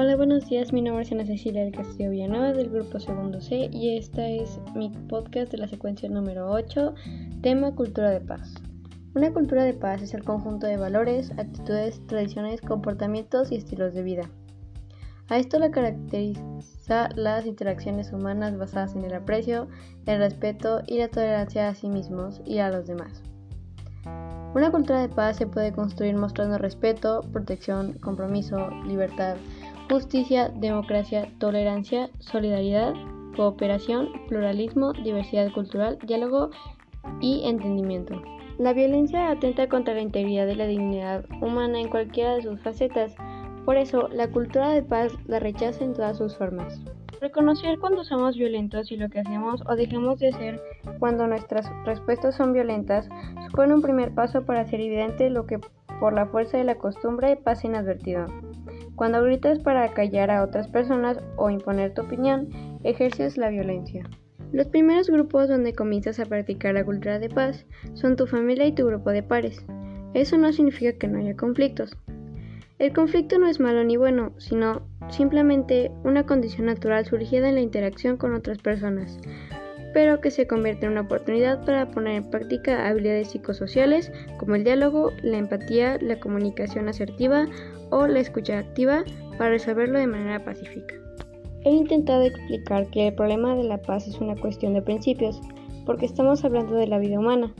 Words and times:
Hola, 0.00 0.14
buenos 0.14 0.48
días. 0.48 0.72
Mi 0.72 0.80
nombre 0.80 1.02
es 1.02 1.10
Ana 1.10 1.26
Cecilia 1.26 1.64
del 1.64 1.74
Castillo 1.74 2.10
Villanueva 2.10 2.52
del 2.52 2.70
grupo 2.70 3.00
Segundo 3.00 3.40
C 3.40 3.68
y 3.72 3.98
esta 3.98 4.28
es 4.28 4.60
mi 4.76 4.90
podcast 4.90 5.50
de 5.50 5.58
la 5.58 5.66
secuencia 5.66 6.08
número 6.08 6.48
8, 6.52 6.94
tema 7.42 7.74
Cultura 7.74 8.10
de 8.10 8.20
Paz. 8.20 8.54
Una 9.16 9.32
cultura 9.32 9.64
de 9.64 9.74
paz 9.74 10.00
es 10.00 10.14
el 10.14 10.22
conjunto 10.22 10.68
de 10.68 10.76
valores, 10.76 11.32
actitudes, 11.36 12.00
tradiciones, 12.06 12.60
comportamientos 12.60 13.50
y 13.50 13.56
estilos 13.56 13.92
de 13.92 14.04
vida. 14.04 14.30
A 15.30 15.38
esto 15.38 15.58
la 15.58 15.72
caracteriza 15.72 17.08
las 17.16 17.44
interacciones 17.44 18.12
humanas 18.12 18.56
basadas 18.56 18.94
en 18.94 19.04
el 19.04 19.14
aprecio, 19.14 19.66
el 20.06 20.20
respeto 20.20 20.80
y 20.86 20.98
la 20.98 21.08
tolerancia 21.08 21.66
a 21.66 21.74
sí 21.74 21.88
mismos 21.88 22.40
y 22.44 22.58
a 22.58 22.70
los 22.70 22.86
demás. 22.86 23.24
Una 24.54 24.70
cultura 24.70 25.00
de 25.00 25.08
paz 25.08 25.38
se 25.38 25.48
puede 25.48 25.72
construir 25.72 26.16
mostrando 26.16 26.56
respeto, 26.56 27.20
protección, 27.32 27.94
compromiso, 27.94 28.70
libertad, 28.86 29.36
justicia, 29.88 30.50
democracia, 30.50 31.28
tolerancia, 31.38 32.10
solidaridad, 32.18 32.94
cooperación, 33.36 34.10
pluralismo, 34.28 34.92
diversidad 34.92 35.52
cultural, 35.52 35.98
diálogo 36.06 36.50
y 37.20 37.42
entendimiento. 37.44 38.20
La 38.58 38.72
violencia 38.72 39.30
atenta 39.30 39.68
contra 39.68 39.94
la 39.94 40.00
integridad 40.00 40.48
y 40.48 40.54
la 40.56 40.66
dignidad 40.66 41.24
humana 41.40 41.80
en 41.80 41.88
cualquiera 41.88 42.34
de 42.34 42.42
sus 42.42 42.60
facetas, 42.60 43.14
por 43.64 43.76
eso 43.76 44.08
la 44.08 44.30
cultura 44.30 44.70
de 44.70 44.82
paz 44.82 45.12
la 45.26 45.38
rechaza 45.38 45.84
en 45.84 45.94
todas 45.94 46.18
sus 46.18 46.36
formas. 46.36 46.80
Reconocer 47.20 47.78
cuando 47.78 48.04
somos 48.04 48.36
violentos 48.36 48.92
y 48.92 48.96
lo 48.96 49.08
que 49.08 49.20
hacemos 49.20 49.62
o 49.66 49.74
dejamos 49.74 50.18
de 50.18 50.28
hacer 50.28 50.62
cuando 50.98 51.26
nuestras 51.26 51.70
respuestas 51.84 52.36
son 52.36 52.52
violentas 52.52 53.08
supone 53.46 53.74
un 53.74 53.82
primer 53.82 54.14
paso 54.14 54.44
para 54.44 54.60
hacer 54.60 54.80
evidente 54.80 55.30
lo 55.30 55.46
que 55.46 55.58
por 56.00 56.12
la 56.12 56.26
fuerza 56.26 56.58
de 56.58 56.64
la 56.64 56.76
costumbre 56.76 57.36
pasa 57.36 57.66
inadvertido. 57.66 58.26
Cuando 58.98 59.22
gritas 59.22 59.60
para 59.60 59.94
callar 59.94 60.28
a 60.28 60.42
otras 60.42 60.66
personas 60.66 61.20
o 61.36 61.50
imponer 61.50 61.94
tu 61.94 62.02
opinión, 62.02 62.48
ejerces 62.82 63.36
la 63.36 63.48
violencia. 63.48 64.10
Los 64.50 64.66
primeros 64.66 65.08
grupos 65.08 65.48
donde 65.48 65.72
comienzas 65.72 66.18
a 66.18 66.26
practicar 66.26 66.74
la 66.74 66.84
cultura 66.84 67.20
de 67.20 67.28
paz 67.28 67.64
son 67.94 68.16
tu 68.16 68.26
familia 68.26 68.66
y 68.66 68.72
tu 68.72 68.84
grupo 68.84 69.10
de 69.10 69.22
pares. 69.22 69.64
Eso 70.14 70.36
no 70.36 70.52
significa 70.52 70.98
que 70.98 71.06
no 71.06 71.20
haya 71.20 71.36
conflictos. 71.36 71.96
El 72.80 72.92
conflicto 72.92 73.38
no 73.38 73.46
es 73.46 73.60
malo 73.60 73.84
ni 73.84 73.96
bueno, 73.96 74.32
sino 74.38 74.82
simplemente 75.10 75.92
una 76.02 76.26
condición 76.26 76.66
natural 76.66 77.06
surgida 77.06 77.48
en 77.48 77.54
la 77.54 77.60
interacción 77.60 78.16
con 78.16 78.34
otras 78.34 78.58
personas, 78.58 79.20
pero 79.92 80.20
que 80.20 80.30
se 80.30 80.46
convierte 80.46 80.86
en 80.86 80.92
una 80.92 81.02
oportunidad 81.02 81.64
para 81.64 81.90
poner 81.90 82.14
en 82.14 82.30
práctica 82.30 82.86
habilidades 82.86 83.30
psicosociales 83.30 84.12
como 84.38 84.54
el 84.54 84.64
diálogo, 84.64 85.12
la 85.22 85.38
empatía, 85.38 85.98
la 86.00 86.18
comunicación 86.20 86.88
asertiva 86.88 87.46
o 87.90 88.06
la 88.06 88.20
escucha 88.20 88.58
activa 88.58 89.04
para 89.38 89.50
resolverlo 89.50 89.98
de 89.98 90.06
manera 90.06 90.44
pacífica. 90.44 90.94
He 91.64 91.70
intentado 91.70 92.22
explicar 92.22 92.88
que 92.90 93.08
el 93.08 93.14
problema 93.14 93.56
de 93.56 93.64
la 93.64 93.78
paz 93.78 94.06
es 94.06 94.20
una 94.20 94.36
cuestión 94.36 94.74
de 94.74 94.82
principios, 94.82 95.40
porque 95.84 96.06
estamos 96.06 96.44
hablando 96.44 96.74
de 96.74 96.86
la 96.86 96.98
vida 96.98 97.18
humana. 97.18 97.52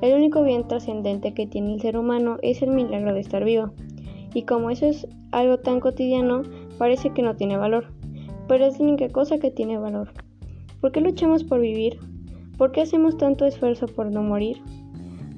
El 0.00 0.14
único 0.14 0.42
bien 0.42 0.66
trascendente 0.66 1.34
que 1.34 1.46
tiene 1.46 1.74
el 1.74 1.80
ser 1.80 1.96
humano 1.96 2.38
es 2.42 2.62
el 2.62 2.70
milagro 2.70 3.14
de 3.14 3.20
estar 3.20 3.44
vivo. 3.44 3.72
Y 4.34 4.42
como 4.42 4.70
eso 4.70 4.86
es 4.86 5.06
algo 5.30 5.58
tan 5.58 5.80
cotidiano, 5.80 6.42
parece 6.78 7.10
que 7.10 7.22
no 7.22 7.36
tiene 7.36 7.56
valor. 7.56 7.86
Pero 8.48 8.66
es 8.66 8.78
la 8.78 8.86
única 8.86 9.08
cosa 9.08 9.38
que 9.38 9.50
tiene 9.50 9.78
valor. 9.78 10.12
¿Por 10.84 10.92
qué 10.92 11.00
luchamos 11.00 11.44
por 11.44 11.60
vivir? 11.60 11.98
¿Por 12.58 12.70
qué 12.70 12.82
hacemos 12.82 13.16
tanto 13.16 13.46
esfuerzo 13.46 13.86
por 13.86 14.12
no 14.12 14.22
morir? 14.22 14.60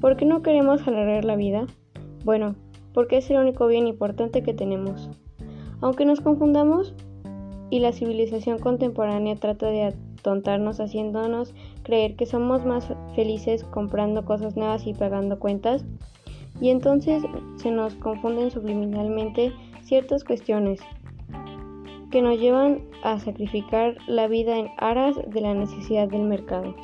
¿Por 0.01 0.17
qué 0.17 0.25
no 0.25 0.43
queremos 0.43 0.85
alargar 0.89 1.25
la 1.25 1.37
vida? 1.37 1.69
Bueno, 2.25 2.57
porque 2.93 3.19
es 3.19 3.31
el 3.31 3.37
único 3.37 3.69
bien 3.69 3.87
importante 3.87 4.43
que 4.43 4.55
tenemos. 4.55 5.09
Aunque 5.81 6.05
nos 6.05 6.21
confundamos 6.21 6.97
y 7.71 7.79
la 7.79 7.93
civilización 7.93 8.59
contemporánea 8.59 9.37
trata 9.37 9.69
de 9.69 9.85
atontarnos 9.85 10.81
haciéndonos 10.81 11.55
creer 11.85 12.17
que 12.17 12.27
somos 12.27 12.67
más 12.67 12.93
felices 13.15 13.63
comprando 13.63 14.25
cosas 14.25 14.57
nuevas 14.57 14.85
y 14.85 14.95
pagando 14.95 15.39
cuentas, 15.39 15.85
y 16.61 16.71
entonces 16.71 17.23
se 17.55 17.71
nos 17.71 17.95
confunden 17.95 18.51
subliminalmente 18.51 19.53
ciertas 19.85 20.25
cuestiones 20.25 20.81
que 22.17 22.23
nos 22.23 22.41
llevan 22.41 22.81
a 23.03 23.19
sacrificar 23.21 23.95
la 24.07 24.27
vida 24.27 24.57
en 24.57 24.71
aras 24.79 25.17
de 25.27 25.43
la 25.43 25.53
necesidad 25.53 26.09
del 26.09 26.23
mercado. 26.23 26.75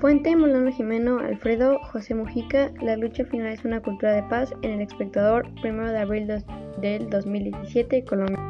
Fuente 0.00 0.34
Molano 0.34 0.72
Jimeno, 0.72 1.20
Alfredo 1.20 1.78
José 1.92 2.16
Mujica, 2.16 2.72
La 2.82 2.96
lucha 2.96 3.24
final 3.26 3.52
es 3.52 3.64
una 3.64 3.80
cultura 3.80 4.14
de 4.14 4.24
paz 4.24 4.52
en 4.62 4.72
El 4.72 4.80
Espectador, 4.80 5.46
1 5.62 5.92
de 5.92 5.98
abril 6.00 6.26
del 6.80 7.08
2017, 7.08 8.04
Colombia. 8.04 8.47